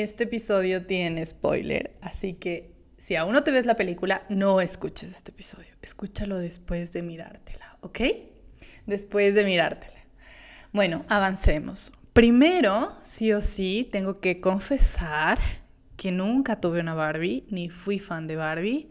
[0.00, 5.14] Este episodio tiene spoiler, así que si aún no te ves la película, no escuches
[5.14, 5.74] este episodio.
[5.82, 8.00] Escúchalo después de mirártela, ¿ok?
[8.86, 9.98] Después de mirártela.
[10.72, 11.92] Bueno, avancemos.
[12.14, 15.38] Primero, sí o sí, tengo que confesar
[15.98, 18.88] que nunca tuve una Barbie, ni fui fan de Barbie.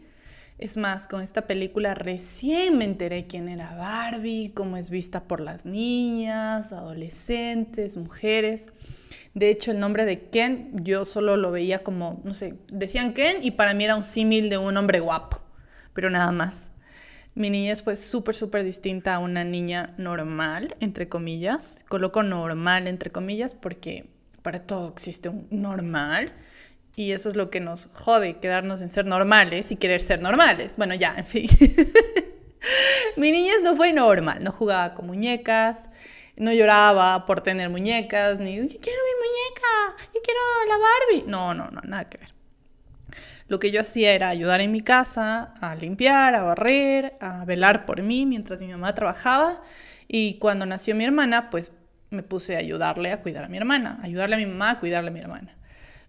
[0.58, 5.40] Es más, con esta película recién me enteré quién era Barbie, cómo es vista por
[5.40, 8.68] las niñas, adolescentes, mujeres.
[9.34, 13.38] De hecho, el nombre de Ken yo solo lo veía como, no sé, decían Ken
[13.42, 15.42] y para mí era un símil de un hombre guapo,
[15.94, 16.70] pero nada más.
[17.34, 21.82] Mi niñez fue súper, súper distinta a una niña normal, entre comillas.
[21.88, 24.10] Coloco normal, entre comillas, porque
[24.42, 26.34] para todo existe un normal.
[26.94, 30.76] Y eso es lo que nos jode, quedarnos en ser normales y querer ser normales.
[30.76, 31.48] Bueno, ya, en fin.
[33.16, 35.84] Mi niñez no fue normal, no jugaba con muñecas,
[36.36, 41.30] no lloraba por tener muñecas, ni yo quiero mi muñeca, yo quiero la Barbie.
[41.30, 42.32] No, no, no, nada que ver.
[43.48, 47.84] Lo que yo hacía era ayudar en mi casa, a limpiar, a barrer, a velar
[47.84, 49.62] por mí mientras mi mamá trabajaba.
[50.08, 51.72] Y cuando nació mi hermana, pues
[52.10, 55.08] me puse a ayudarle a cuidar a mi hermana, ayudarle a mi mamá a cuidarle
[55.08, 55.56] a mi hermana.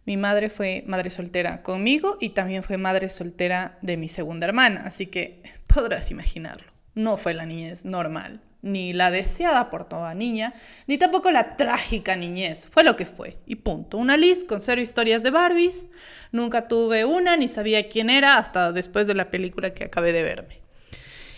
[0.06, 4.84] Mi madre fue madre soltera conmigo y también fue madre soltera de mi segunda hermana,
[4.86, 6.72] así que podrás imaginarlo.
[6.94, 10.54] No fue la niñez normal, ni la deseada por toda niña,
[10.88, 12.68] ni tampoco la trágica niñez.
[12.72, 13.38] Fue lo que fue.
[13.46, 13.98] Y punto.
[13.98, 15.88] Una Liz con cero historias de Barbies.
[16.32, 20.24] Nunca tuve una, ni sabía quién era hasta después de la película que acabé de
[20.24, 20.62] verme.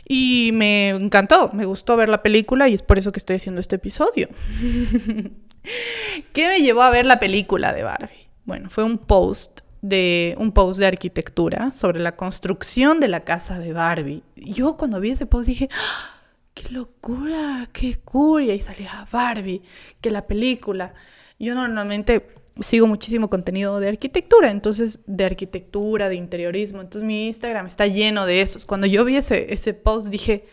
[0.07, 3.59] Y me encantó, me gustó ver la película y es por eso que estoy haciendo
[3.59, 4.29] este episodio.
[6.33, 8.29] ¿Qué me llevó a ver la película de Barbie?
[8.45, 13.57] Bueno, fue un post de un post de arquitectura sobre la construcción de la casa
[13.57, 14.21] de Barbie.
[14.35, 16.14] Yo cuando vi ese post dije, ¡Ah!
[16.55, 19.61] Qué locura, qué curia, y salía Barbie,
[20.01, 20.93] que la película.
[21.37, 22.27] Yo normalmente
[22.61, 28.25] sigo muchísimo contenido de arquitectura, entonces de arquitectura, de interiorismo, entonces mi Instagram está lleno
[28.25, 28.65] de esos.
[28.65, 30.47] Cuando yo vi ese, ese post dije,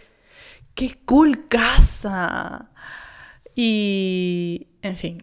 [0.75, 2.71] qué cool casa.
[3.55, 5.23] Y, en fin,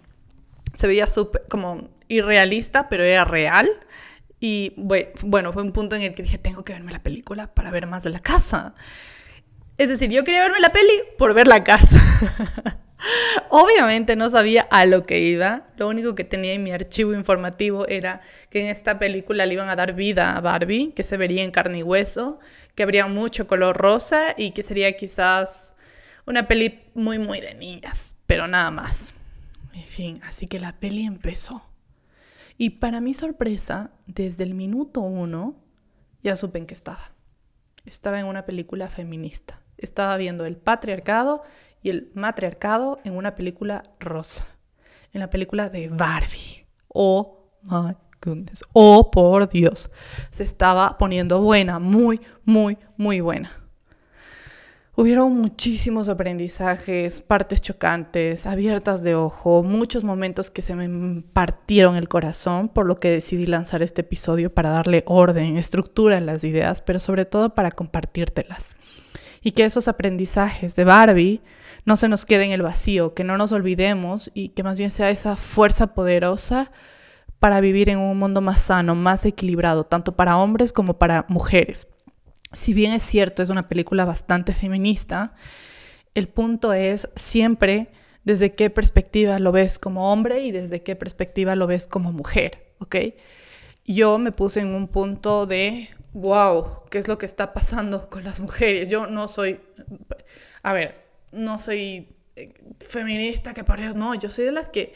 [0.77, 3.69] se veía súper como irrealista, pero era real.
[4.39, 7.71] Y bueno, fue un punto en el que dije, tengo que verme la película para
[7.71, 8.73] ver más de la casa.
[9.79, 11.97] Es decir, yo quería verme la peli por ver la casa.
[13.49, 15.69] Obviamente no sabía a lo que iba.
[15.77, 18.19] Lo único que tenía en mi archivo informativo era
[18.49, 21.51] que en esta película le iban a dar vida a Barbie, que se vería en
[21.51, 22.39] carne y hueso,
[22.75, 25.75] que habría mucho color rosa y que sería quizás
[26.27, 29.13] una peli muy, muy de niñas, pero nada más.
[29.73, 31.63] En fin, así que la peli empezó.
[32.57, 35.55] Y para mi sorpresa, desde el minuto uno,
[36.21, 37.13] ya supe en qué estaba.
[37.85, 41.43] Estaba en una película feminista estaba viendo el patriarcado
[41.81, 44.45] y el matriarcado en una película rosa,
[45.13, 46.65] en la película de Barbie.
[46.89, 48.63] Oh my goodness.
[48.73, 49.89] Oh por Dios.
[50.29, 53.49] Se estaba poniendo buena, muy, muy, muy buena.
[54.95, 62.09] Hubieron muchísimos aprendizajes, partes chocantes, abiertas de ojo, muchos momentos que se me partieron el
[62.09, 66.81] corazón, por lo que decidí lanzar este episodio para darle orden, estructura en las ideas,
[66.81, 68.75] pero sobre todo para compartírtelas
[69.49, 71.41] y que esos aprendizajes de Barbie
[71.83, 74.91] no se nos queden en el vacío, que no nos olvidemos y que más bien
[74.91, 76.71] sea esa fuerza poderosa
[77.39, 81.87] para vivir en un mundo más sano, más equilibrado, tanto para hombres como para mujeres.
[82.53, 85.33] Si bien es cierto, es una película bastante feminista,
[86.13, 87.89] el punto es siempre
[88.23, 92.75] desde qué perspectiva lo ves como hombre y desde qué perspectiva lo ves como mujer,
[92.77, 92.97] ¿ok?
[93.83, 98.23] Yo me puse en un punto de wow, ¿qué es lo que está pasando con
[98.23, 98.89] las mujeres?
[98.89, 99.61] Yo no soy,
[100.63, 104.93] a ver, no soy eh, feminista, que por Dios, no, yo soy de las que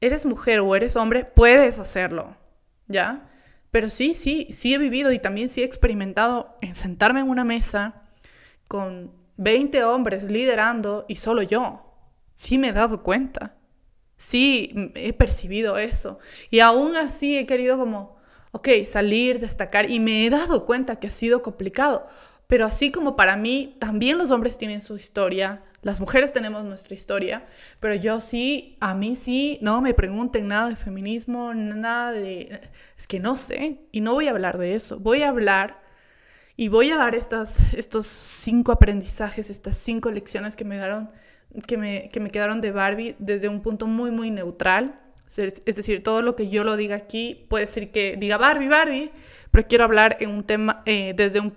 [0.00, 2.36] eres mujer o eres hombre, puedes hacerlo,
[2.86, 3.28] ¿ya?
[3.70, 7.44] Pero sí, sí, sí he vivido y también sí he experimentado en sentarme en una
[7.44, 8.02] mesa
[8.66, 11.84] con 20 hombres liderando y solo yo.
[12.32, 13.56] Sí me he dado cuenta.
[14.16, 16.18] Sí he percibido eso.
[16.50, 18.17] Y aún así he querido como
[18.52, 22.06] ok, salir, destacar, y me he dado cuenta que ha sido complicado,
[22.46, 26.94] pero así como para mí, también los hombres tienen su historia, las mujeres tenemos nuestra
[26.94, 27.46] historia,
[27.78, 32.68] pero yo sí, a mí sí, no me pregunten nada de feminismo, nada de...
[32.96, 35.80] Es que no sé, y no voy a hablar de eso, voy a hablar
[36.56, 41.12] y voy a dar estos cinco aprendizajes, estas cinco lecciones que me, daron,
[41.66, 44.98] que, me, que me quedaron de Barbie desde un punto muy, muy neutral
[45.36, 49.12] es decir, todo lo que yo lo diga aquí puede ser que diga Barbie, Barbie,
[49.50, 51.56] pero quiero hablar en un tema eh, desde, un,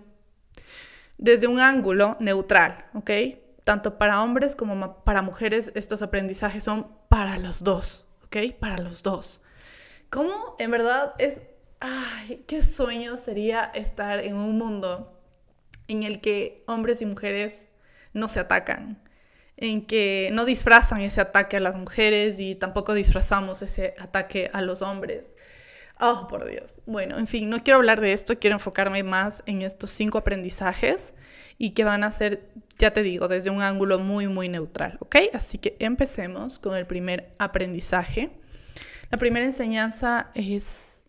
[1.18, 3.12] desde un ángulo neutral, ¿ok?
[3.64, 8.54] Tanto para hombres como para mujeres estos aprendizajes son para los dos, ¿ok?
[8.60, 9.42] Para los dos.
[10.10, 11.42] ¿Cómo en verdad es...
[11.80, 15.20] Ay, qué sueño sería estar en un mundo
[15.88, 17.70] en el que hombres y mujeres
[18.14, 19.02] no se atacan,
[19.62, 24.62] en que no disfrazan ese ataque a las mujeres y tampoco disfrazamos ese ataque a
[24.62, 25.34] los hombres.
[26.00, 26.81] Oh, por Dios.
[26.88, 31.13] Bueno, en fin, no quiero hablar de esto, quiero enfocarme más en estos cinco aprendizajes
[31.60, 32.50] y que van a ser,
[32.80, 35.18] ya te digo, desde un ángulo muy, muy neutral, ¿ok?
[35.31, 38.31] Así que empecemos con el primer aprendizaje.
[39.12, 41.04] La primera enseñanza es,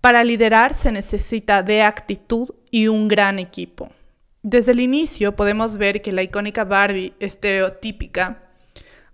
[0.00, 3.90] para liderar se necesita de actitud y un gran equipo.
[4.42, 8.42] Desde el inicio podemos ver que la icónica Barbie estereotípica,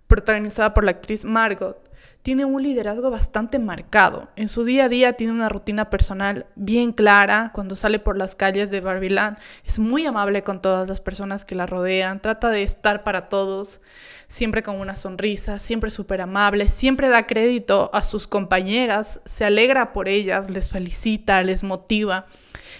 [0.07, 1.86] protagonizada por la actriz Margot,
[2.27, 4.27] tiene un liderazgo bastante marcado.
[4.35, 7.51] En su día a día tiene una rutina personal bien clara.
[7.53, 11.55] Cuando sale por las calles de Barbiland es muy amable con todas las personas que
[11.55, 12.21] la rodean.
[12.21, 13.79] Trata de estar para todos,
[14.27, 16.67] siempre con una sonrisa, siempre súper amable.
[16.67, 22.25] Siempre da crédito a sus compañeras, se alegra por ellas, les felicita, les motiva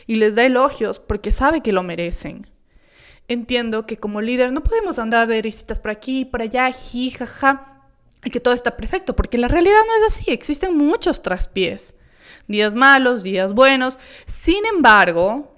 [0.08, 2.50] y les da elogios porque sabe que lo merecen.
[3.30, 7.77] Entiendo que como líder no podemos andar de risitas por aquí, por allá, ji, jaja,
[8.28, 11.96] y que todo está perfecto, porque la realidad no es así, existen muchos traspiés,
[12.46, 13.98] días malos, días buenos.
[14.26, 15.56] Sin embargo,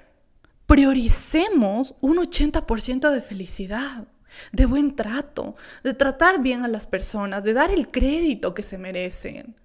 [0.67, 4.07] prioricemos un 80% de felicidad,
[4.51, 8.77] de buen trato, de tratar bien a las personas, de dar el crédito que se
[8.77, 9.55] merecen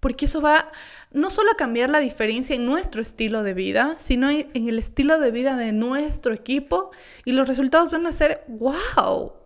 [0.00, 0.72] porque eso va
[1.12, 5.20] no solo a cambiar la diferencia en nuestro estilo de vida, sino en el estilo
[5.20, 6.90] de vida de nuestro equipo
[7.26, 9.39] y los resultados van a ser wow.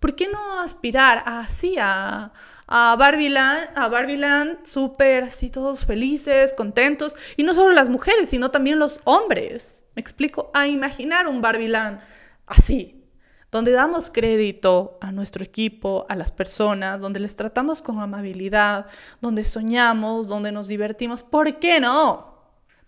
[0.00, 2.32] ¿Por qué no aspirar así a,
[2.66, 8.50] a Barbiland, a Barbiland súper así todos felices, contentos y no solo las mujeres, sino
[8.50, 9.84] también los hombres?
[9.96, 12.00] Me explico, a imaginar un Barbiland
[12.46, 13.02] así,
[13.50, 18.86] donde damos crédito a nuestro equipo, a las personas, donde les tratamos con amabilidad,
[19.20, 21.22] donde soñamos, donde nos divertimos.
[21.22, 22.38] ¿Por qué no?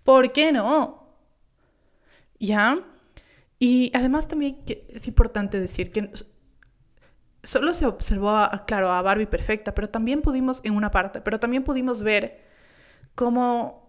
[0.05, 1.09] ¿Por qué no?
[2.39, 2.79] ¿Ya?
[3.59, 4.59] Y además también
[4.89, 6.11] es importante decir que
[7.43, 11.65] solo se observó, claro, a Barbie perfecta, pero también pudimos, en una parte, pero también
[11.65, 12.41] pudimos ver
[13.15, 13.81] cómo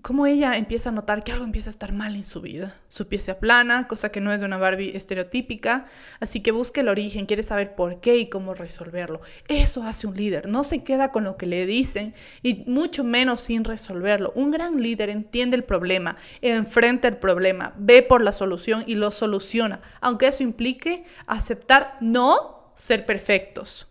[0.00, 2.74] cómo ella empieza a notar que algo empieza a estar mal en su vida.
[2.88, 5.84] Su pie se aplana, cosa que no es de una Barbie estereotípica,
[6.18, 9.20] así que busca el origen, quiere saber por qué y cómo resolverlo.
[9.48, 13.42] Eso hace un líder, no se queda con lo que le dicen y mucho menos
[13.42, 14.32] sin resolverlo.
[14.34, 19.10] Un gran líder entiende el problema, enfrenta el problema, ve por la solución y lo
[19.10, 23.88] soluciona, aunque eso implique aceptar no ser perfectos.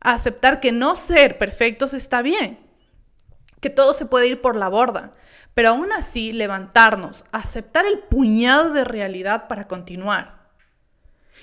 [0.00, 2.70] Aceptar que no ser perfectos está bien
[3.60, 5.12] que todo se puede ir por la borda,
[5.54, 10.48] pero aún así levantarnos, aceptar el puñado de realidad para continuar.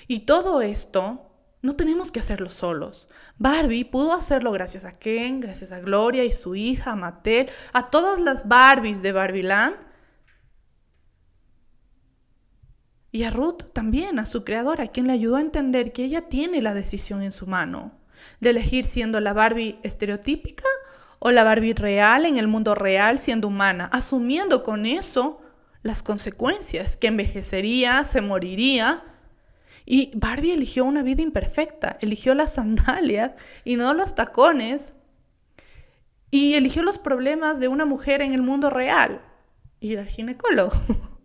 [0.06, 1.30] Y todo esto
[1.62, 3.08] no tenemos que hacerlo solos.
[3.36, 8.20] Barbie pudo hacerlo gracias a Ken, gracias a Gloria y su hija, Mattel, a todas
[8.20, 9.76] las Barbies de Barbieland.
[13.18, 16.62] Y a Ruth también, a su creadora, quien le ayudó a entender que ella tiene
[16.62, 17.90] la decisión en su mano,
[18.38, 20.62] de elegir siendo la Barbie estereotípica
[21.18, 25.40] o la Barbie real en el mundo real siendo humana, asumiendo con eso
[25.82, 29.02] las consecuencias, que envejecería, se moriría.
[29.84, 33.32] Y Barbie eligió una vida imperfecta, eligió las sandalias
[33.64, 34.92] y no los tacones,
[36.30, 39.22] y eligió los problemas de una mujer en el mundo real,
[39.80, 40.70] ir al ginecólogo.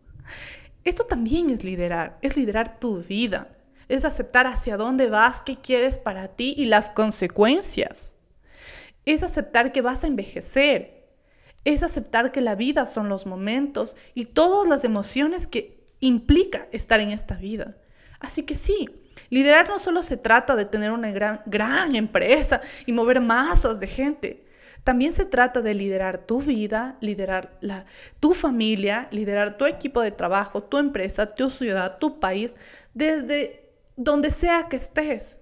[0.83, 3.55] Esto también es liderar, es liderar tu vida,
[3.87, 8.17] es aceptar hacia dónde vas, qué quieres para ti y las consecuencias
[9.05, 11.07] es aceptar que vas a envejecer,
[11.65, 16.99] es aceptar que la vida son los momentos y todas las emociones que implica estar
[16.99, 17.77] en esta vida.
[18.19, 18.89] Así que sí,
[19.29, 23.87] liderar no solo se trata de tener una gran, gran empresa y mover masas de
[23.87, 24.42] gente.
[24.83, 27.57] También se trata de liderar tu vida, liderar
[28.19, 32.55] tu familia, liderar tu equipo de trabajo, tu empresa, tu ciudad, tu país,
[32.93, 35.39] desde donde sea que estés.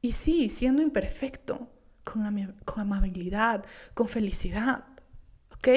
[0.00, 1.68] Y sí, siendo imperfecto,
[2.04, 2.24] con,
[2.78, 4.84] amabilidad, con felicidad.
[5.54, 5.68] ¿Ok?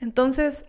[0.00, 0.64] Entonces,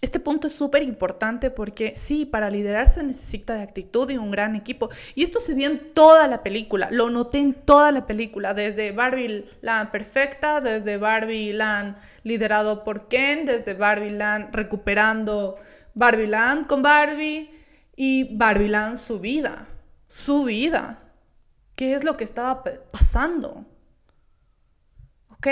[0.00, 4.30] este punto es súper importante porque sí, para liderar se necesita de actitud y un
[4.30, 4.88] gran equipo.
[5.16, 8.92] Y esto se vio en toda la película, lo noté en toda la película, desde
[8.92, 15.56] Barbie Land perfecta, desde Barbie Land liderado por Ken, desde Barbie Land recuperando
[15.94, 17.50] Barbie Land con Barbie
[17.96, 19.66] y Barbie Land su vida,
[20.06, 21.02] su vida.
[21.74, 22.62] ¿Qué es lo que estaba
[22.92, 23.66] pasando?
[25.30, 25.48] ¿Ok?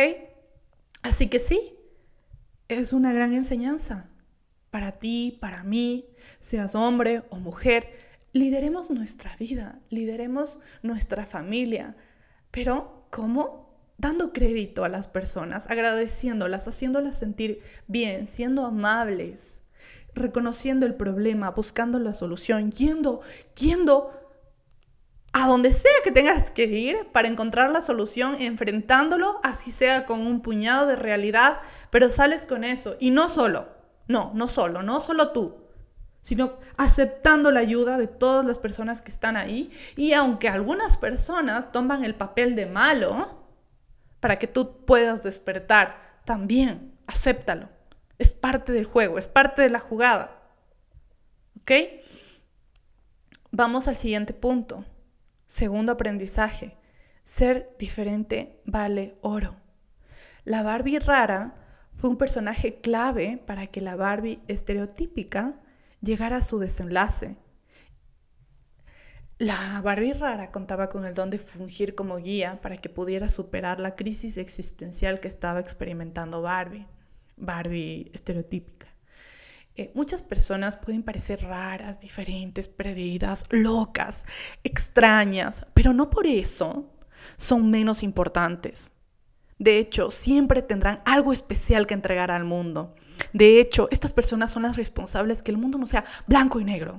[1.03, 1.73] Así que sí,
[2.69, 4.13] es una gran enseñanza
[4.71, 6.07] para ti, para mí,
[6.39, 7.99] seas hombre o mujer.
[8.33, 11.97] Lideremos nuestra vida, lideremos nuestra familia.
[12.51, 13.67] Pero, ¿cómo?
[13.99, 19.63] dando crédito a las personas, agradeciéndolas, haciéndolas sentir bien, siendo amables,
[20.15, 23.21] reconociendo el problema, buscando la solución, yendo,
[23.59, 24.11] yendo
[25.33, 30.27] a donde sea que tengas que ir para encontrar la solución, enfrentándolo, así sea con
[30.27, 31.59] un puñado de realidad,
[31.91, 32.97] pero sales con eso.
[33.01, 33.69] Y no solo,
[34.09, 35.57] no, no solo, no solo tú,
[36.21, 39.71] sino aceptando la ayuda de todas las personas que están ahí.
[39.97, 43.47] Y aunque algunas personas toman el papel de malo,
[44.21, 47.69] para que tú puedas despertar, también acéptalo.
[48.19, 50.43] Es parte del juego, es parte de la jugada.
[51.61, 51.71] ¿Ok?
[53.53, 54.85] Vamos al siguiente punto.
[55.47, 56.77] Segundo aprendizaje.
[57.23, 59.57] Ser diferente vale oro.
[60.45, 61.55] La Barbie rara
[61.97, 65.61] fue un personaje clave para que la Barbie estereotípica
[66.01, 67.37] llegara a su desenlace.
[69.39, 73.81] La Barbie rara contaba con el don de fungir como guía para que pudiera superar
[73.81, 76.87] la crisis existencial que estaba experimentando Barbie.
[77.37, 78.89] Barbie estereotípica.
[79.75, 84.25] Eh, muchas personas pueden parecer raras, diferentes, perdidas, locas,
[84.65, 86.95] extrañas, pero no por eso
[87.37, 88.93] son menos importantes.
[89.59, 92.95] De hecho, siempre tendrán algo especial que entregar al mundo.
[93.33, 96.99] De hecho, estas personas son las responsables que el mundo no sea blanco y negro.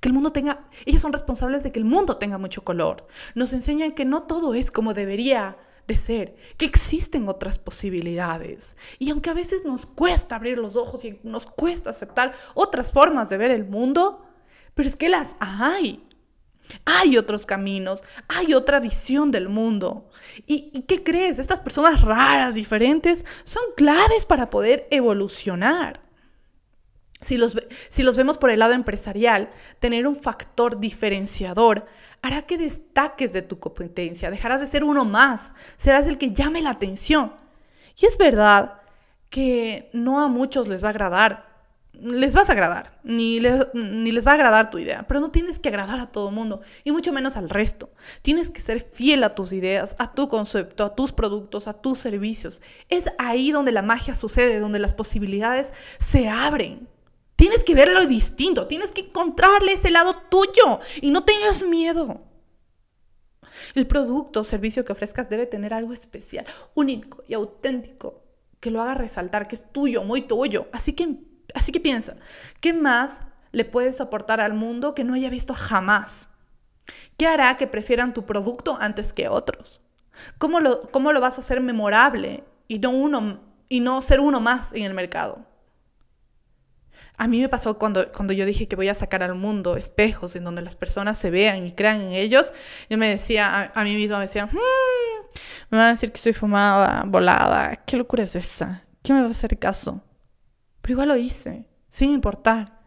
[0.00, 3.06] Que el mundo tenga, ellas son responsables de que el mundo tenga mucho color.
[3.34, 5.56] Nos enseñan que no todo es como debería
[5.88, 8.76] de ser, que existen otras posibilidades.
[8.98, 13.30] Y aunque a veces nos cuesta abrir los ojos y nos cuesta aceptar otras formas
[13.30, 14.24] de ver el mundo,
[14.74, 16.07] pero es que las hay.
[16.84, 20.08] Hay otros caminos, hay otra visión del mundo.
[20.46, 21.38] ¿Y, qué crees?
[21.38, 26.00] Estas personas raras, diferentes, son claves para poder evolucionar.
[27.20, 27.56] Si los,
[27.88, 31.86] si los vemos por el lado empresarial, tener un factor diferenciador
[32.22, 36.62] hará que destaques de tu competencia, dejarás de ser uno más, serás el que llame
[36.62, 37.34] la atención.
[37.96, 38.82] Y es verdad
[39.30, 41.47] que no a muchos les va a agradar,
[42.00, 45.30] les vas a agradar, ni les, ni les va a agradar tu idea, pero no
[45.30, 47.90] tienes que agradar a todo mundo, y mucho menos al resto.
[48.22, 51.98] Tienes que ser fiel a tus ideas, a tu concepto, a tus productos, a tus
[51.98, 52.62] servicios.
[52.88, 56.88] Es ahí donde la magia sucede, donde las posibilidades se abren.
[57.36, 62.22] Tienes que verlo distinto, tienes que encontrarle ese lado tuyo y no tengas miedo.
[63.74, 68.22] El producto o servicio que ofrezcas debe tener algo especial, único y auténtico
[68.60, 70.68] que lo haga resaltar, que es tuyo, muy tuyo.
[70.72, 72.16] Así que, así que piensa,
[72.60, 73.20] ¿qué más
[73.52, 76.28] le puedes aportar al mundo que no haya visto jamás?
[77.16, 79.80] ¿Qué hará que prefieran tu producto antes que otros?
[80.38, 84.40] ¿Cómo lo, cómo lo vas a hacer memorable y no, uno, y no ser uno
[84.40, 85.46] más en el mercado?
[87.16, 90.36] A mí me pasó cuando, cuando yo dije que voy a sacar al mundo espejos
[90.36, 92.52] en donde las personas se vean y crean en ellos.
[92.88, 94.56] Yo me decía, a, mí misma me decía, hmm,
[95.70, 97.76] me van a decir que estoy fumada, volada.
[97.84, 98.84] ¿Qué locura es esa?
[99.02, 100.00] ¿Qué me va a hacer caso?
[100.88, 102.80] Pero igual lo hice, sin importar.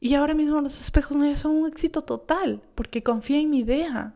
[0.00, 4.12] Y ahora mismo los espejos no son un éxito total, porque confié en mi idea.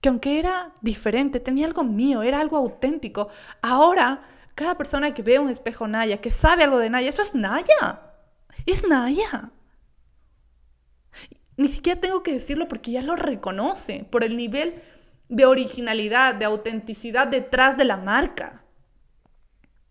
[0.00, 3.30] Que aunque era diferente, tenía algo mío, era algo auténtico.
[3.62, 4.22] Ahora
[4.54, 8.12] cada persona que ve un espejo Naya, que sabe algo de Naya, eso es Naya.
[8.64, 9.50] Es Naya.
[11.56, 14.80] Ni siquiera tengo que decirlo porque ya lo reconoce por el nivel
[15.28, 18.65] de originalidad, de autenticidad detrás de la marca.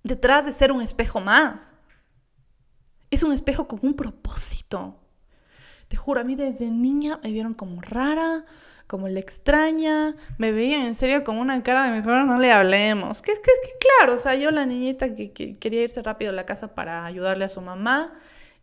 [0.06, 1.76] Detrás de ser un espejo más.
[3.10, 5.00] Es un espejo con un propósito.
[5.88, 8.46] Te juro, a mí desde niña me vieron como rara,
[8.86, 13.24] como la extraña, me veían en serio como una cara de mejor no le hablemos.
[13.24, 16.36] Que es que, que claro, o sea, yo la niñita que, quería irse rápido a
[16.36, 18.14] la casa para ayudarle a su mamá.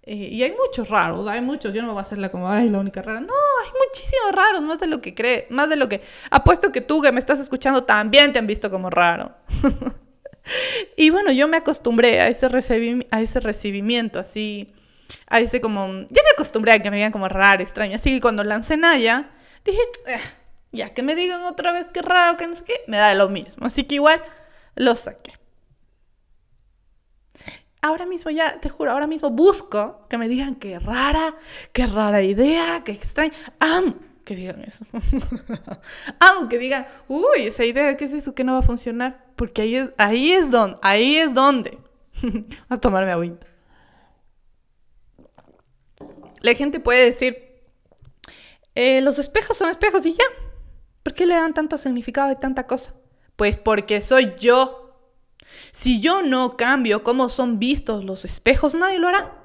[0.04, 2.78] Eh, y hay muchos raros, hay muchos, yo no voy a hacerla como, ay, la
[2.78, 3.20] única rara.
[3.20, 3.34] No,
[3.64, 6.02] hay muchísimos raros, más de lo que cree, más de lo que...
[6.30, 9.34] Apuesto que tú que me estás escuchando también te han visto como raro.
[10.96, 14.72] y bueno, yo me acostumbré a ese, recibimiento, así,
[15.28, 15.86] a ese como...
[15.86, 17.96] Ya me acostumbré a que me digan como rara, extraña.
[17.96, 19.30] Así que cuando lancé Naya,
[19.64, 20.18] Dije, eh,
[20.72, 23.28] ya que me digan otra vez que raro, que no sé qué, me da lo
[23.28, 23.66] mismo.
[23.66, 24.22] Así que igual
[24.74, 25.32] lo saqué.
[27.80, 31.36] Ahora mismo ya, te juro, ahora mismo busco que me digan que rara,
[31.72, 33.32] qué rara idea, qué extraña.
[33.58, 34.84] Amo que digan eso.
[36.20, 39.21] Amo que digan, uy, esa idea, ¿qué es eso que no va a funcionar?
[39.36, 41.78] Porque ahí es, ahí es donde, ahí es donde.
[42.68, 43.46] a tomarme agüita.
[46.40, 47.62] La gente puede decir,
[48.74, 50.24] eh, los espejos son espejos y ya.
[51.02, 52.94] ¿Por qué le dan tanto significado y tanta cosa?
[53.36, 54.78] Pues porque soy yo.
[55.72, 59.38] Si yo no cambio cómo son vistos los espejos, nadie lo hará.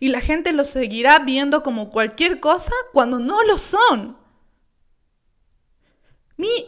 [0.00, 4.16] Y la gente los seguirá viendo como cualquier cosa cuando no lo son.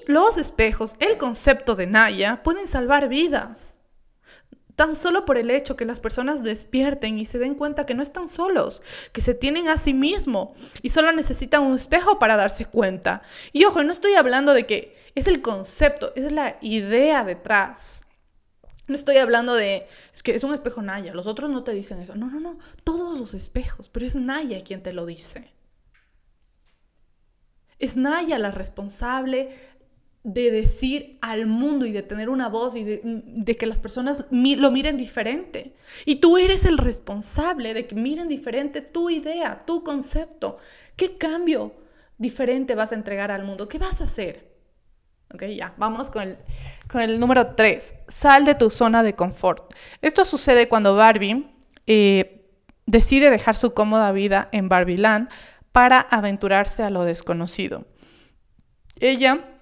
[0.06, 3.78] Los espejos, el concepto de Naya, pueden salvar vidas.
[4.74, 8.02] Tan solo por el hecho que las personas despierten y se den cuenta que no
[8.02, 12.64] están solos, que se tienen a sí mismo y solo necesitan un espejo para darse
[12.64, 13.22] cuenta.
[13.52, 18.02] Y ojo, no estoy hablando de que es el concepto, es la idea detrás.
[18.86, 19.86] No estoy hablando de,
[20.24, 22.16] que es un espejo Naya, los otros no te dicen eso.
[22.16, 25.52] No, no, no, todos los espejos, pero es Naya quien te lo dice.
[27.80, 29.49] Es Naya la responsable
[30.22, 34.70] de decir al mundo y de tener una voz y de, que las personas lo
[34.70, 35.75] miren diferente.
[36.04, 40.58] Y tú eres el responsable de que miren diferente tu idea, tu concepto.
[40.96, 41.75] ¿Qué cambio
[42.18, 43.66] diferente vas a entregar al mundo?
[43.66, 44.50] ¿Qué vas a hacer?
[45.32, 46.38] Ok, ya, vamos con el,
[46.87, 47.94] con el número 3.
[48.08, 49.72] Sal de tu zona de confort.
[50.02, 51.49] Esto sucede cuando Barbie
[51.87, 52.46] eh,
[52.84, 55.30] decide dejar su cómoda vida en Barbieland
[55.72, 57.86] para aventurarse a lo desconocido.
[58.98, 59.56] Ella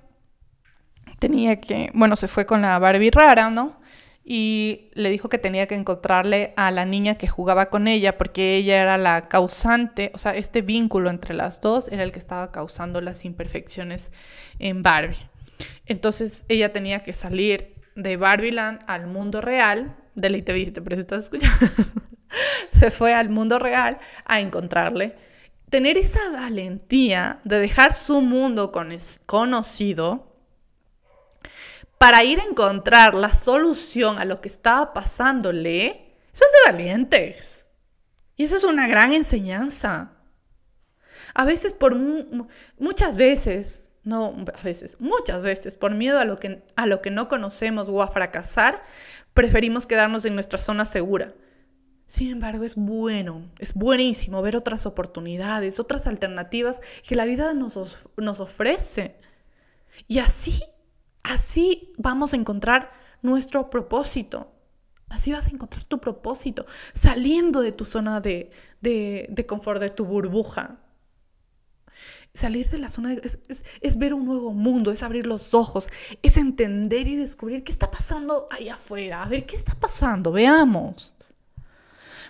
[1.18, 3.78] tenía que, bueno, se fue con la Barbie rara, ¿no?
[4.24, 8.56] Y le dijo que tenía que encontrarle a la niña que jugaba con ella porque
[8.56, 12.52] ella era la causante, o sea, este vínculo entre las dos era el que estaba
[12.52, 14.12] causando las imperfecciones
[14.58, 15.26] en Barbie.
[15.86, 21.24] Entonces ella tenía que salir de Barbieland al mundo real, deleite viste, pero si estás
[21.24, 21.66] escuchando,
[22.72, 25.16] se fue al mundo real a encontrarle.
[25.70, 28.72] Tener esa valentía de dejar su mundo
[29.26, 30.28] conocido
[31.98, 37.66] para ir a encontrar la solución a lo que estaba pasándole, eso es de valientes.
[38.36, 40.12] Y eso es una gran enseñanza.
[41.34, 41.96] A veces, por
[42.78, 47.10] muchas veces, no a veces, muchas veces, por miedo a lo, que, a lo que
[47.10, 48.82] no conocemos o a fracasar,
[49.34, 51.34] preferimos quedarnos en nuestra zona segura.
[52.08, 57.98] Sin embargo, es bueno, es buenísimo ver otras oportunidades, otras alternativas que la vida nos,
[58.16, 59.20] nos ofrece.
[60.06, 60.64] Y así,
[61.22, 64.50] así vamos a encontrar nuestro propósito.
[65.10, 69.90] Así vas a encontrar tu propósito, saliendo de tu zona de, de, de confort, de
[69.90, 70.80] tu burbuja.
[72.32, 73.22] Salir de la zona de,
[73.80, 75.88] es, ver un nuevo mundo, es abrir los ojos,
[76.22, 79.22] es entender y descubrir qué está pasando ahí afuera.
[79.22, 80.32] A ver, ¿qué está pasando?
[80.32, 81.12] Veamos.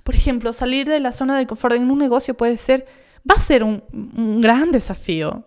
[0.09, 2.87] Por ejemplo, salir de la zona de confort en un negocio puede ser,
[3.31, 3.83] va a ser un,
[4.41, 5.45] gran desafío.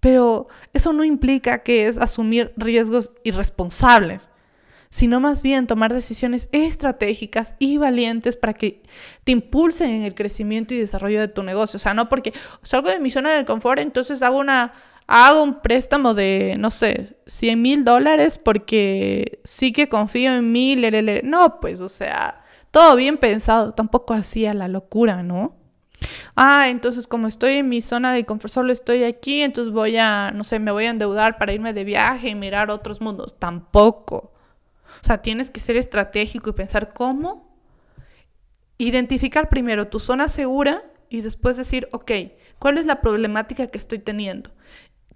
[0.00, 4.30] Pero eso no implica que es asumir riesgos irresponsables
[4.88, 8.82] sino más bien tomar decisiones estratégicas y valientes para que
[9.24, 11.78] te impulsen en el crecimiento y desarrollo de tu negocio.
[11.78, 12.32] O sea, no porque
[12.62, 14.72] salgo de mi zona de confort, entonces hago una
[15.06, 20.76] hago un préstamo de, no sé, 100 mil dólares porque sí que confío en mí.
[21.24, 22.43] No, pues, o sea,
[22.74, 25.54] todo bien pensado, tampoco hacía la locura, ¿no?
[26.34, 30.32] Ah, entonces como estoy en mi zona de confort, solo estoy aquí, entonces voy a,
[30.34, 33.38] no sé, me voy a endeudar para irme de viaje y mirar otros mundos.
[33.38, 34.32] Tampoco.
[35.00, 37.56] O sea, tienes que ser estratégico y pensar cómo
[38.76, 42.10] identificar primero tu zona segura y después decir, ok,
[42.58, 44.50] ¿cuál es la problemática que estoy teniendo?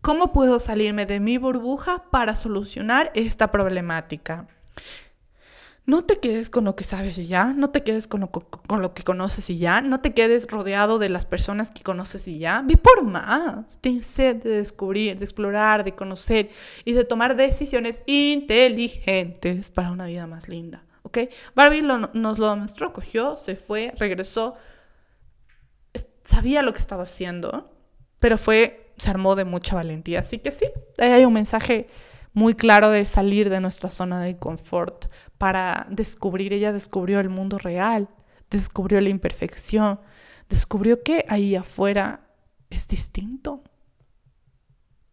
[0.00, 4.46] ¿Cómo puedo salirme de mi burbuja para solucionar esta problemática?
[5.88, 8.82] No te quedes con lo que sabes y ya, no te quedes con lo, con
[8.82, 12.38] lo, que conoces y ya, no te quedes rodeado de las personas que conoces y
[12.38, 12.62] ya.
[12.62, 13.78] Ve por más.
[13.80, 16.50] Ten sed de descubrir, de explorar, de conocer
[16.84, 20.84] y de tomar decisiones inteligentes para una vida más linda.
[21.04, 21.20] ¿Ok?
[21.54, 24.56] Barbie nos lo demostró, cogió, se fue, regresó,
[26.22, 27.72] sabía lo que estaba haciendo,
[28.18, 30.20] pero fue, se armó de mucha valentía.
[30.20, 30.66] Así que sí,
[30.98, 31.88] ahí hay un mensaje
[32.38, 35.06] muy claro de salir de nuestra zona de confort
[35.38, 38.08] para descubrir, ella descubrió el mundo real,
[38.48, 40.00] descubrió la imperfección,
[40.48, 42.30] descubrió que ahí afuera
[42.70, 43.64] es distinto.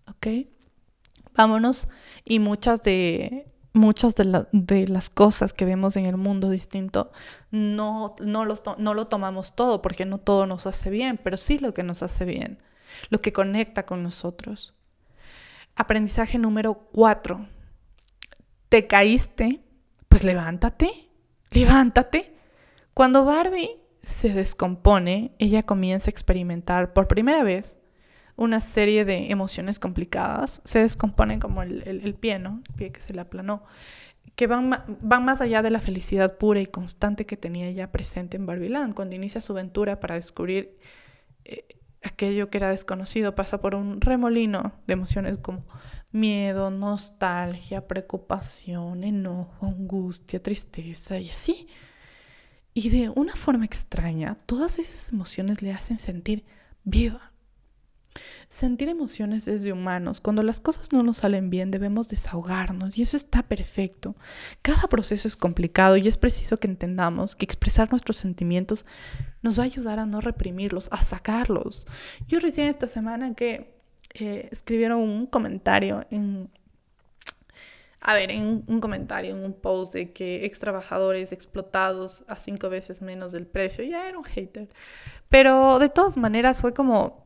[0.07, 0.27] ¿Ok?
[1.33, 1.87] Vámonos
[2.23, 7.11] y muchas de muchas de, de, las cosas que vemos en el mundo distinto
[7.51, 11.59] no, no, los, no lo tomamos todo porque no todo nos hace bien, pero sí
[11.59, 12.59] lo que nos hace bien,
[13.09, 14.75] lo que conecta con nosotros.
[15.75, 17.47] Aprendizaje número cuatro.
[18.69, 19.61] Te caíste,
[20.07, 21.09] pues levántate,
[21.51, 22.33] levántate.
[22.93, 27.79] Cuando Barbie se descompone, ella comienza a experimentar por primera vez
[28.37, 30.61] una serie de emociones complicadas.
[30.63, 32.61] Se descompone como el, pie, ¿no?
[32.69, 33.63] El pie que se le aplanó.
[34.35, 34.69] Que van,
[35.01, 38.93] van más allá de la felicidad pura y constante que tenía ella presente en Barbieland.
[38.93, 40.77] Cuando inicia su aventura para descubrir
[41.45, 41.65] eh,
[42.07, 45.65] aquello que era desconocido, pasa por un remolino de emociones como
[46.11, 51.67] miedo, nostalgia, preocupación, enojo, angustia, tristeza y así.
[52.73, 56.45] Y de una forma extraña, todas esas emociones le hacen sentir
[56.83, 57.31] viva.
[58.47, 60.21] Sentir emociones es de humanos.
[60.21, 64.15] Cuando las cosas no nos salen bien, debemos desahogarnos y eso está perfecto.
[64.61, 68.85] Cada proceso es complicado y es preciso que entendamos que expresar nuestros sentimientos
[69.41, 71.85] nos va a ayudar a no reprimirlos, a sacarlos.
[72.27, 73.75] Yo recién esta semana que
[74.13, 76.49] eh, escribieron un comentario en...
[78.07, 82.69] A ver, en un comentario, en un post de que ex trabajadores explotados a cinco
[82.69, 84.69] veces menos del precio, ya era un hater.
[85.27, 87.24] Pero de todas maneras fue como,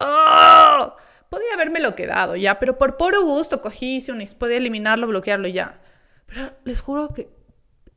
[0.00, 0.94] ¡Oh!
[1.28, 5.46] Podía haberme lo quedado ya, pero por puro gusto cogí, hice un, podía eliminarlo, bloquearlo
[5.46, 5.80] ya.
[6.26, 7.30] Pero les juro que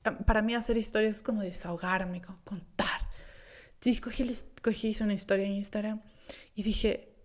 [0.04, 2.88] ah, para mí hacer historias es como desahogarme, contar.
[3.80, 4.30] Sí, cogí,
[4.62, 6.02] cogí, hice una historia en Instagram
[6.56, 7.16] y dije,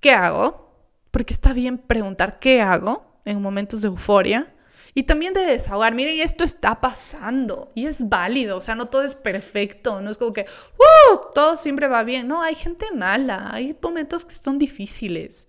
[0.00, 0.90] ¿qué hago?
[1.10, 4.55] Porque está bien preguntar qué hago en momentos de euforia
[4.98, 9.02] y también de desahogar, miren, esto está pasando y es válido, o sea, no todo
[9.02, 10.46] es perfecto, no es como que,
[10.78, 11.20] ¡uh!
[11.34, 12.26] Todo siempre va bien.
[12.28, 15.48] No, hay gente mala, hay momentos que son difíciles.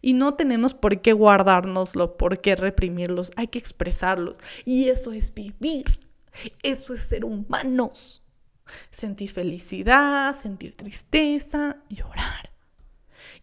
[0.00, 4.38] Y no tenemos por qué guardárnoslo, por qué reprimirlos, hay que expresarlos.
[4.64, 5.84] Y eso es vivir,
[6.62, 8.22] eso es ser humanos.
[8.90, 12.55] Sentir felicidad, sentir tristeza, llorar.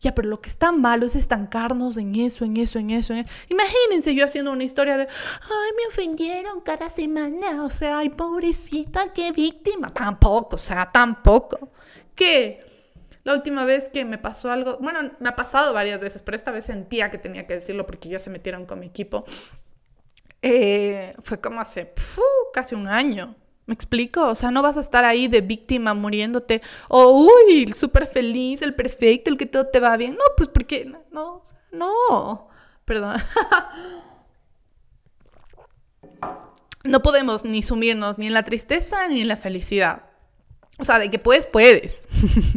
[0.04, 3.20] Ya, pero lo que está malo es estancarnos en eso, en eso, en eso, en
[3.20, 3.34] eso.
[3.48, 9.14] Imagínense yo haciendo una historia de, ay, me ofendieron cada semana, o sea, ay, pobrecita,
[9.14, 9.94] qué víctima.
[9.94, 11.70] Tampoco, o sea, tampoco.
[12.16, 12.66] ¿Qué?
[13.24, 16.52] La última vez que me pasó algo, bueno, me ha pasado varias veces, pero esta
[16.52, 19.24] vez sentía que tenía que decirlo porque ya se metieron con mi equipo.
[20.42, 21.94] Eh, fue como hace
[22.54, 23.38] casi un año.
[23.66, 24.28] ¿Me explico?
[24.28, 26.62] O sea, no vas a estar ahí de víctima muriéndote.
[26.90, 30.14] O, uy, súper feliz, el perfecto, el que todo te va bien.
[30.14, 32.50] No, pues porque, no, no.
[32.84, 33.18] Perdón.
[36.84, 40.04] no podemos ni sumirnos ni en la tristeza ni en la felicidad.
[40.80, 42.08] O sea, de que puedes, puedes.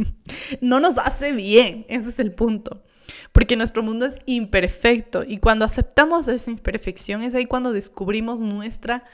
[0.61, 2.83] no nos hace bien, ese es el punto.
[3.31, 9.05] Porque nuestro mundo es imperfecto y cuando aceptamos esa imperfección es ahí cuando descubrimos nuestra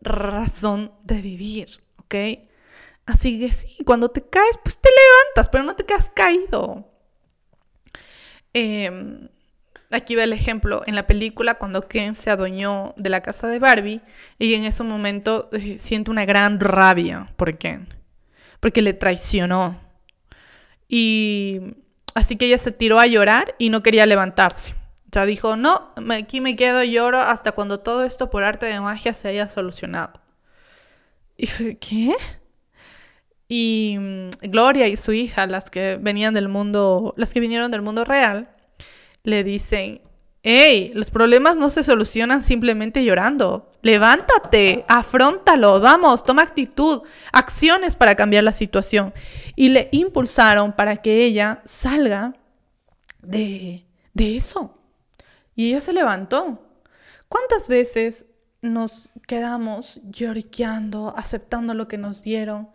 [0.00, 2.14] razón de vivir, ¿ok?
[3.06, 6.88] Así que sí, cuando te caes, pues te levantas, pero no te quedas caído.
[8.52, 9.28] Em,
[9.90, 13.58] aquí ve el ejemplo en la película cuando Ken se adueñó de la casa de
[13.58, 14.00] Barbie
[14.38, 17.88] y en ese momento eh, siente una gran rabia por Ken,
[18.60, 19.80] porque le traicionó.
[20.88, 21.60] Y
[22.14, 24.74] así que ella se tiró a llorar y no quería levantarse.
[25.12, 29.12] Ya dijo, no, aquí me quedo lloro hasta cuando todo esto por arte de magia
[29.12, 30.20] se haya solucionado.
[31.36, 32.14] Y fue, ¿qué?
[33.48, 37.82] Y mm, Gloria y su hija, las que venían del mundo, las que vinieron del
[37.82, 38.50] mundo real,
[39.24, 40.02] le dicen,
[40.42, 43.72] hey, los problemas no se solucionan simplemente llorando.
[43.82, 49.12] Levántate, afrontalo, vamos, toma actitud, acciones para cambiar la situación.
[49.56, 52.34] Y le impulsaron para que ella salga
[53.22, 54.79] de, de eso.
[55.54, 56.66] Y ella se levantó.
[57.28, 58.26] ¿Cuántas veces
[58.62, 62.70] nos quedamos lloriqueando, aceptando lo que nos dieron?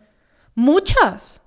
[0.54, 1.42] Muchas.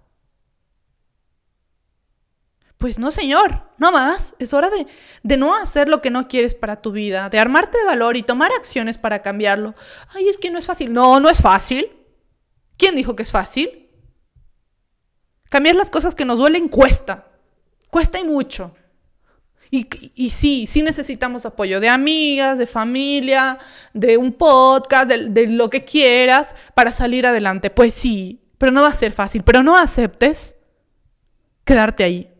[2.76, 4.36] Pues no, señor, no más.
[4.38, 4.86] Es hora de,
[5.22, 8.22] de, no hacer lo que no quieres para tu vida, de armarte de valor y
[8.22, 9.74] tomar acciones para cambiarlo.
[10.10, 10.92] Ay, es que no es fácil.
[10.92, 11.90] No, no es fácil.
[12.76, 13.90] ¿Quién dijo que es fácil?
[15.48, 17.26] Cambiar las cosas que nos duelen cuesta.
[17.90, 18.74] Cuesta y mucho.
[19.70, 23.58] Y, sí, sí necesitamos apoyo de amigas, de familia,
[23.92, 27.68] de un podcast, de, de, lo que quieras para salir adelante.
[27.70, 29.42] Pues sí, pero no va a ser fácil.
[29.42, 30.56] Pero no aceptes
[31.64, 32.30] quedarte ahí.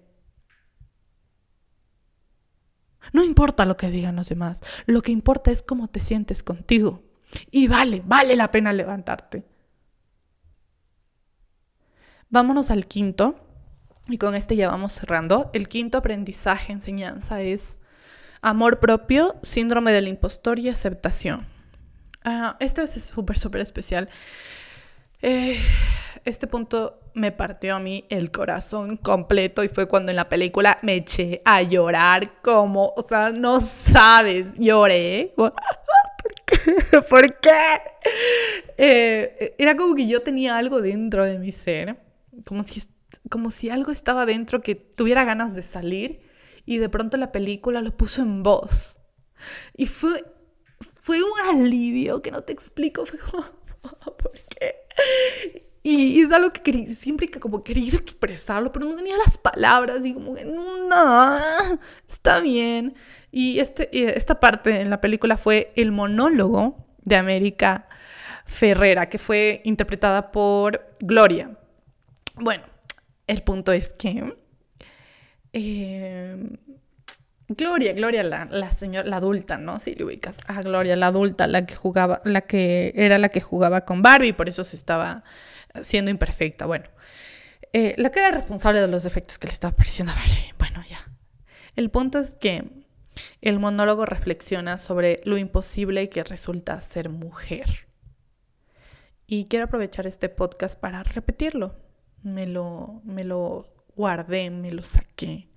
[3.13, 7.03] No importa lo que digan los demás, lo que importa es cómo te sientes contigo.
[7.51, 9.45] Y vale, vale la pena levantarte.
[12.31, 13.48] Vámonos al quinto
[14.09, 15.51] y con este ya vamos cerrando.
[15.53, 17.79] El quinto aprendizaje, enseñanza es
[18.41, 21.47] amor propio, síndrome del impostor y aceptación.
[22.25, 24.09] Uh, esto es súper, súper especial.
[25.23, 25.59] Eh,
[26.25, 30.79] este punto me partió a mí el corazón completo y fue cuando en la película
[30.83, 35.35] me eché a llorar como, o sea, no sabes, lloré.
[37.09, 37.51] ¿Por qué?
[38.77, 41.97] Eh, era como que yo tenía algo dentro de mi ser,
[42.45, 42.83] como si
[43.29, 46.21] como si algo estaba dentro que tuviera ganas de salir
[46.67, 48.99] y de pronto la película lo puso en voz.
[49.77, 50.25] Y fue,
[50.81, 53.43] fue un alivio que no te explico, fue como,
[54.17, 55.69] ¿por qué?
[55.83, 60.13] Y, es algo que siempre que como quería expresarlo, pero no tenía las palabras y
[60.13, 61.39] como que no,
[62.07, 62.95] está bien.
[63.31, 67.89] Y este, esta parte en la película fue el monólogo de América
[68.45, 71.57] Ferrera, que fue interpretada por Gloria.
[72.35, 72.65] Bueno,
[73.29, 74.35] el punto es que
[75.53, 76.37] Eh,
[77.49, 79.79] Gloria, Gloria, la, la señora, la adulta, ¿no?
[79.79, 80.39] Si le ubicas.
[80.47, 84.35] Ah, Gloria, la adulta, la que jugaba, la que era la que jugaba con Barbie,
[84.35, 85.25] por eso se estaba
[85.83, 86.67] siendo imperfecta.
[86.67, 86.85] Bueno,
[87.73, 90.55] eh, la que era responsable de los defectos que le estaba pareciendo a Barbie.
[90.59, 90.99] Bueno, ya.
[91.75, 92.65] El punto es que
[93.41, 97.89] el monólogo reflexiona sobre lo imposible que resulta ser mujer.
[99.27, 101.88] Y quiero aprovechar este podcast para repetirlo.
[102.23, 105.49] Me lo, me lo guardé, me lo saqué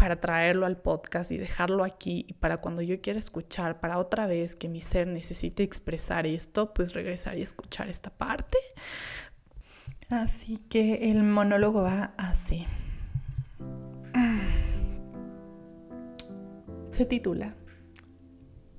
[0.00, 4.26] para traerlo al podcast y dejarlo aquí y para cuando yo quiera escuchar, para otra
[4.26, 8.56] vez que mi ser necesite expresar esto, pues regresar y escuchar esta parte.
[10.08, 12.66] Así que el monólogo va así.
[16.90, 17.54] Se titula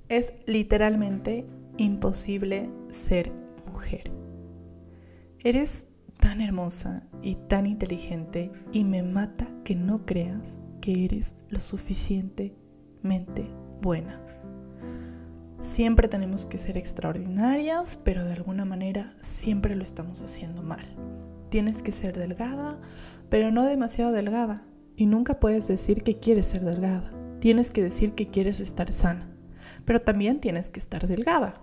[0.08, 1.46] Es literalmente
[1.76, 3.32] imposible ser
[3.66, 4.10] mujer.
[5.38, 5.86] Eres
[6.22, 13.50] tan hermosa y tan inteligente y me mata que no creas que eres lo suficientemente
[13.82, 14.24] buena.
[15.58, 20.96] Siempre tenemos que ser extraordinarias, pero de alguna manera siempre lo estamos haciendo mal.
[21.50, 22.80] Tienes que ser delgada,
[23.28, 24.64] pero no demasiado delgada.
[24.94, 27.12] Y nunca puedes decir que quieres ser delgada.
[27.40, 29.28] Tienes que decir que quieres estar sana.
[29.84, 31.60] Pero también tienes que estar delgada.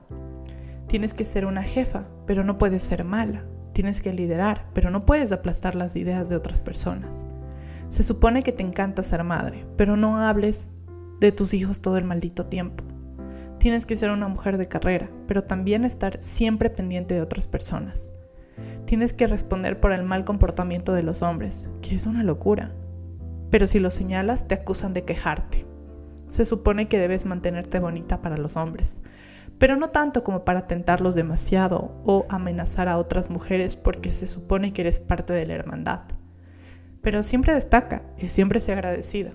[0.87, 3.45] Tienes que ser una jefa, pero no puedes ser mala.
[3.79, 7.25] Tienes que liderar, pero no puedes aplastar las ideas de otras personas.
[7.87, 10.71] Se supone que te encanta ser madre, pero no hables
[11.21, 12.83] de tus hijos todo el maldito tiempo.
[13.57, 18.11] Tienes que ser una mujer de carrera, pero también estar siempre pendiente de otras personas.
[18.83, 22.75] Tienes que responder por el mal comportamiento de los hombres, que es una locura.
[23.49, 25.65] Pero si lo señalas, te acusan de quejarte.
[26.27, 29.01] Se supone que debes mantenerte bonita para los hombres,
[29.59, 34.73] pero no tanto como para tentarlos demasiado o amenazar a otras mujeres porque se supone
[34.73, 36.01] que eres parte de la hermandad
[37.01, 39.31] pero siempre destaca y siempre sea agradecida.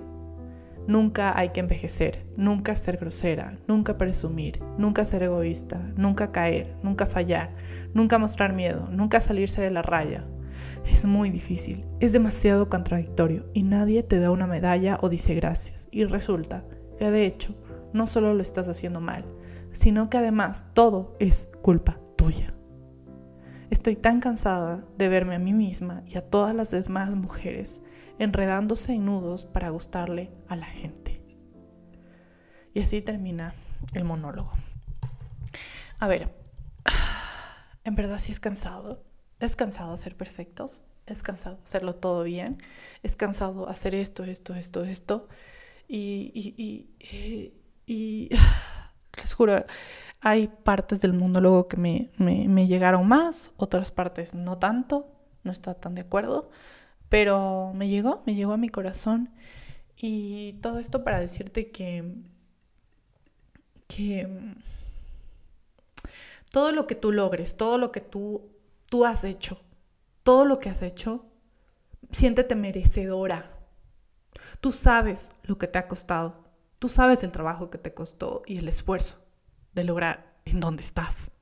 [0.87, 7.07] Nunca hay que envejecer, nunca ser grosera, nunca presumir, nunca ser egoísta, nunca caer, nunca
[7.07, 7.55] fallar,
[7.95, 10.27] nunca mostrar miedo, nunca salirse de la raya.
[10.85, 15.89] Es muy difícil, es demasiado contradictorio y nadie te da una medalla o dice gracias.
[15.91, 16.65] Y resulta
[16.99, 17.55] que de hecho
[17.95, 19.25] no solo lo estás haciendo mal,
[19.75, 22.55] sino que además todo es culpa tuya.
[23.71, 27.83] Estoy tan cansada de verme a mí misma y a todas las demás mujeres
[28.19, 31.23] enredándose en nudos para gustarle a la gente.
[32.73, 33.55] Y así termina
[33.93, 34.53] el monólogo.
[35.99, 36.33] A ver,
[37.85, 39.05] en verdad sí es cansado.
[39.41, 40.85] Es cansado ser perfectos.
[41.07, 42.63] Es cansado hacerlo todo bien.
[43.03, 45.29] Es cansado hacer esto, esto, esto, esto.
[45.89, 47.55] Y, y, y,
[47.87, 48.31] y
[49.25, 49.65] les juro,
[50.21, 55.07] hay partes del monólogo que me, me, llegaron más, otras partes no tanto,
[55.43, 56.51] no está tan de acuerdo,
[57.09, 59.31] pero me llegó, me llegó a mi corazón.
[59.97, 62.15] Y todo esto para decirte que,
[63.87, 64.29] que
[66.51, 68.51] todo lo que tú logres, todo lo que tú,
[68.91, 69.61] tú has hecho,
[70.23, 71.25] todo lo que has hecho,
[72.11, 73.51] siéntete merecedora.
[74.61, 76.44] Tú sabes lo que te ha costado,
[76.85, 79.25] tú sabes el trabajo que te costó y el esfuerzo
[79.73, 81.33] de lograr en dónde estás.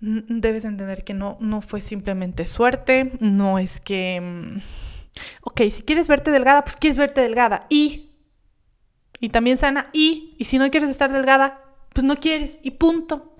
[0.00, 4.58] Debes entender que no, no fue simplemente suerte, no es que, mm,
[5.42, 8.10] ok, si quieres verte delgada, pues quieres verte delgada y,
[9.20, 13.36] y también sana y, y si no quieres estar delgada, pues no quieres y punto.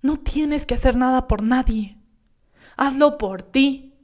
[0.00, 1.98] No tienes que hacer nada por nadie.
[2.76, 3.94] Hazlo por ti.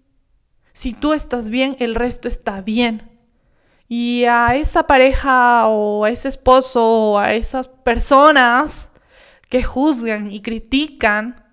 [0.72, 3.12] Si tú estás bien, el resto está bien
[3.94, 8.90] y a esa pareja o a ese esposo o a esas personas
[9.50, 11.44] que juzgan y critican.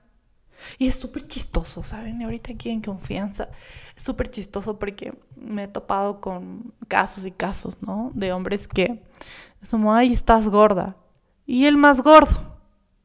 [0.78, 2.24] Y es súper chistoso, ¿saben?
[2.24, 3.50] Ahorita aquí en confianza
[3.94, 8.12] es súper chistoso porque me he topado con casos y casos, ¿no?
[8.14, 9.04] De hombres que
[9.62, 10.96] es como, ay, estás gorda.
[11.46, 12.58] Y el más gordo.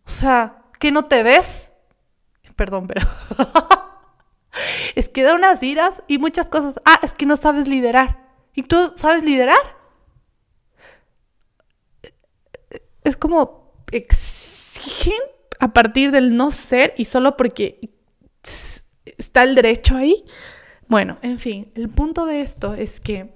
[0.06, 1.72] O sea, ¿que no te ves?
[2.54, 3.04] Perdón, pero...
[4.94, 6.80] es que da unas iras y muchas cosas.
[6.84, 8.23] Ah, es que no sabes liderar.
[8.54, 9.58] ¿Y tú sabes liderar?
[13.02, 15.18] Es como exigen
[15.60, 17.90] a partir del no ser y solo porque
[19.04, 20.24] está el derecho ahí.
[20.88, 23.34] Bueno, en fin, el punto de esto es que,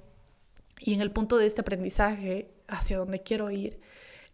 [0.80, 3.80] y en el punto de este aprendizaje hacia donde quiero ir,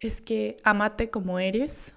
[0.00, 1.94] es que amate como eres,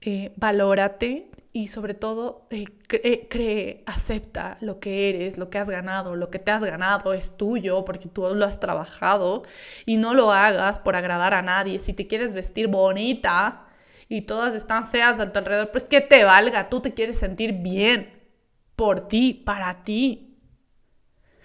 [0.00, 6.16] eh, valórate, y sobre todo eh, cree, acepta lo que eres, lo que has ganado,
[6.16, 9.42] lo que te has ganado es tuyo porque tú lo has trabajado
[9.84, 11.78] y no lo hagas por agradar a nadie.
[11.78, 13.66] Si te quieres vestir bonita
[14.08, 17.52] y todas están feas a tu alrededor, pues que te valga, tú te quieres sentir
[17.52, 18.22] bien
[18.74, 20.38] por ti, para ti.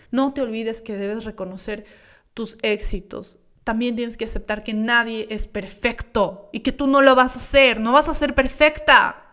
[0.10, 1.86] No te olvides que debes reconocer
[2.34, 3.40] tus éxitos.
[3.66, 7.40] También tienes que aceptar que nadie es perfecto y que tú no lo vas a
[7.40, 9.27] hacer, no vas a ser perfecta.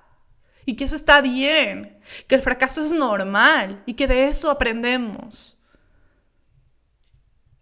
[0.67, 5.59] Y que eso está bien, que el fracaso es normal y que de eso aprendemos.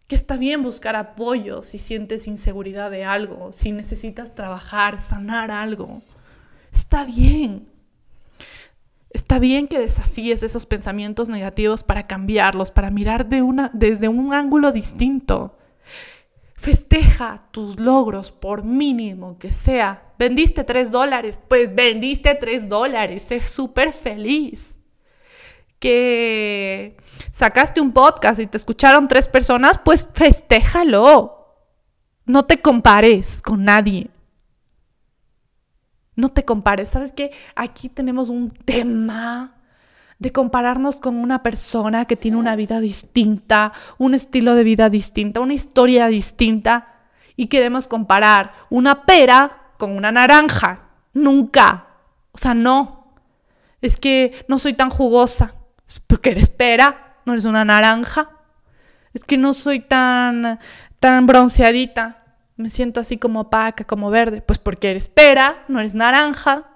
[0.07, 6.03] Que está bien buscar apoyo si sientes inseguridad de algo, si necesitas trabajar, sanar algo.
[6.73, 7.67] Está bien.
[9.11, 14.33] Está bien que desafíes esos pensamientos negativos para cambiarlos, para mirar de una, desde un
[14.33, 15.59] ángulo distinto.
[16.63, 20.15] Festeja tus logros por mínimo que sea.
[20.17, 23.25] Vendiste tres dólares, pues vendiste tres dólares.
[23.25, 24.79] Sé súper feliz.
[25.81, 26.97] Que
[27.33, 31.67] sacaste un podcast y te escucharon tres personas, pues festéjalo.
[32.27, 34.09] No te compares con nadie.
[36.15, 36.91] No te compares.
[36.91, 37.33] ¿Sabes qué?
[37.57, 39.61] Aquí tenemos un tema
[40.23, 45.41] de compararnos con una persona que tiene una vida distinta, un estilo de vida distinta,
[45.41, 46.89] una historia distinta
[47.37, 50.89] y queremos comparar una pera con una naranja.
[51.13, 51.89] Nunca.
[52.33, 53.13] O sea, no.
[53.81, 55.57] Es que no soy tan jugosa.
[56.07, 58.31] Porque eres pera, no eres una naranja.
[59.13, 60.59] Es que no soy tan
[61.01, 62.23] tan bronceadita
[62.57, 66.69] me siento así como opaca, como verde, pues porque eres pera, no eres naranja.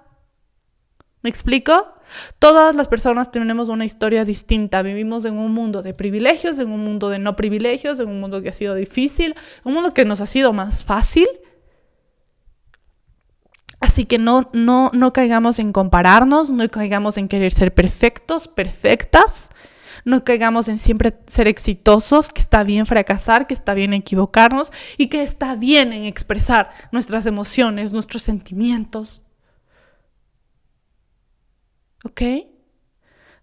[1.27, 1.93] ¿Me explico?
[2.39, 4.81] Todas las personas tenemos una historia distinta.
[4.81, 8.41] Vivimos en un mundo de privilegios, en un mundo de no privilegios, en un mundo
[8.41, 9.35] que ha sido difícil,
[9.65, 11.27] un mundo que nos ha sido más fácil.
[13.81, 19.49] Así que no, no, no caigamos en compararnos, no caigamos en querer ser perfectos, perfectas
[20.05, 25.07] no caigamos en siempre ser exitosos, que está bien fracasar, que está bien equivocarnos y
[25.07, 29.26] que está bien en expresar nuestras emociones, nuestros sentimientos.
[32.03, 32.21] ¿Ok?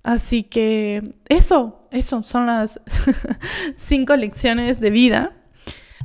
[0.02, 2.80] Así que eso, eso son las
[3.76, 5.32] cinco lecciones de vida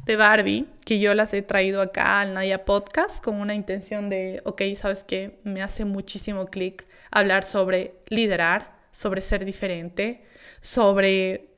[0.06, 4.42] de Barbie que yo las he traído acá al Naya Podcast con una intención de,
[4.46, 10.26] ok, sabes que me hace muchísimo clic hablar sobre liderar, sobre ser diferente,
[10.62, 11.54] sobre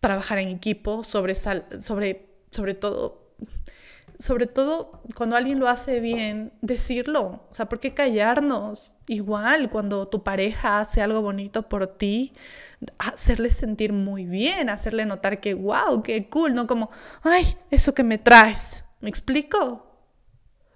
[0.00, 3.34] trabajar en equipo, sobre, sobre, sobre todo,
[4.20, 7.46] sobre todo cuando alguien lo hace bien, decirlo.
[7.50, 8.98] O sea, ¿por qué callarnos?
[9.08, 12.34] Igual cuando tu pareja hace algo bonito por ti,
[12.98, 16.90] hacerle sentir muy bien, hacerle notar que, wow, qué cool, no como,
[17.22, 18.84] ay, eso que me traes.
[19.00, 19.86] ¿Me explico?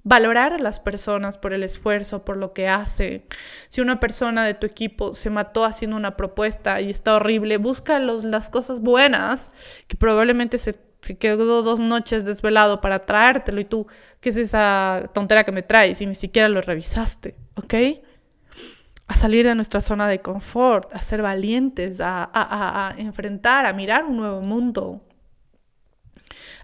[0.02, 3.26] Valorar a las personas por el esfuerzo, por lo que hace.
[3.68, 7.98] Si una persona de tu equipo se mató haciendo una propuesta y está horrible, busca
[7.98, 9.50] las cosas buenas,
[9.87, 13.86] que probablemente se, se, quedó dos noches desvelado para traértelo y tú,
[14.20, 16.00] ¿qué es esa tontera que me traes?
[16.00, 17.74] Y ni siquiera lo revisaste, ¿ok?
[19.06, 23.72] A salir de nuestra zona de confort, a ser valientes, a, a, a enfrentar, a
[23.72, 25.02] mirar un nuevo mundo,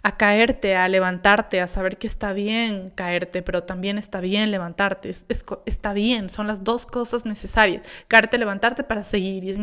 [0.02, 5.10] a caerte, a levantarte, a saber que está bien caerte, pero también está bien levantarte.
[5.66, 7.86] está bien, son las dos cosas necesarias.
[8.08, 9.58] Caerte, levantarte para seguir.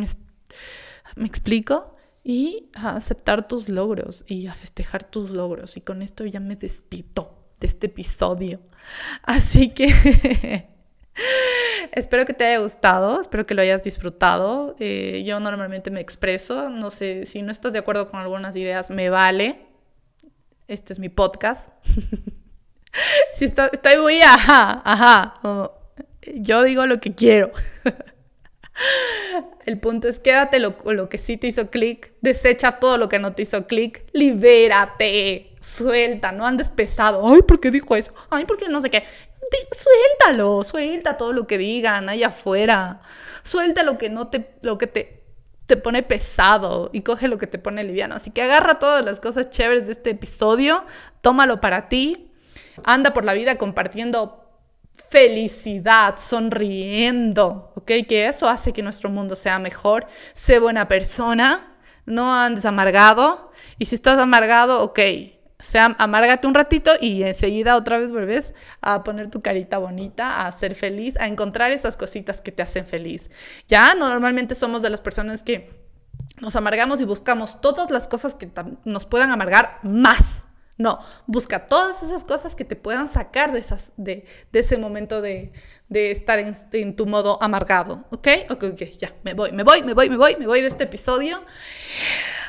[1.15, 1.96] ¿Me explico?
[2.29, 5.77] Y a aceptar tus logros y a festejar tus logros.
[5.77, 8.59] Y con esto ya me despido de este episodio.
[9.23, 10.67] Así que...
[11.93, 14.75] espero que te haya gustado, espero que lo hayas disfrutado.
[14.79, 18.89] Eh, yo normalmente me expreso, no sé, si no estás de acuerdo con algunas ideas,
[18.89, 19.67] me vale
[20.67, 21.71] este es mi podcast.
[23.33, 25.39] si estoy muy, ajá, ajá.
[26.35, 27.51] yo digo lo que quiero.
[29.65, 33.19] El punto es quédate lo, lo que sí te hizo clic, desecha todo lo que
[33.19, 37.27] no te hizo clic, libérate, suelta, no andes pesado.
[37.27, 38.13] Ay, ¿por qué dijo eso?
[38.29, 39.03] Ay, ¿por qué no sé qué?
[39.71, 43.01] suéltalo, suelta todo lo que digan allá afuera.
[43.43, 45.23] Suelta lo que no te, lo que te,
[45.65, 48.15] te pone pesado y coge lo que te pone liviano.
[48.15, 50.83] Así que agarra todas las cosas chéveres de este episodio,
[51.21, 52.31] tómalo para ti,
[52.83, 54.46] anda por la vida compartiendo
[55.09, 57.91] felicidad, sonriendo, ¿ok?
[58.07, 60.07] Que eso hace que nuestro mundo sea mejor.
[60.33, 63.51] Sé buena persona, no andes amargado.
[63.77, 64.99] Y si estás amargado, ok,
[65.67, 70.51] sea, amárgate un ratito y enseguida otra vez vuelves a poner tu carita bonita, a
[70.51, 73.29] ser feliz, a encontrar esas cositas que te hacen feliz.
[73.67, 75.69] Ya normalmente somos de las personas que
[76.39, 78.49] nos amargamos y buscamos todas las cosas que
[78.85, 80.45] nos puedan amargar más.
[80.77, 85.51] No, busca todas esas cosas que te puedan sacar de, ese momento de,
[85.89, 88.05] estar en, tu modo amargado.
[88.11, 88.27] ¿Ok?
[88.51, 90.83] Ok, ok, ya, me voy, me voy, me voy, me voy, me voy de este
[90.83, 91.43] episodio.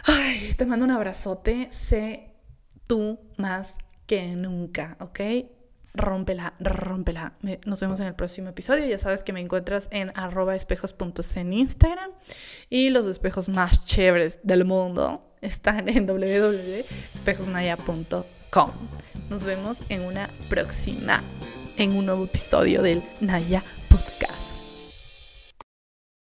[0.04, 1.68] Ay, te mando un abrazote.
[1.70, 2.34] Sé
[2.86, 3.76] tú más
[4.06, 5.20] que nunca, ¿ok?
[5.94, 7.32] Rómpela, rómpela.
[7.64, 8.84] Nos vemos en el próximo episodio.
[8.84, 10.94] Ya sabes que me encuentras en arroba espejos
[11.34, 12.10] en Instagram
[12.68, 18.70] y los espejos más chéveres del mundo están en www.espejosnaya.com.
[19.30, 21.22] Nos vemos en una próxima,
[21.76, 23.62] en un nuevo episodio del Naya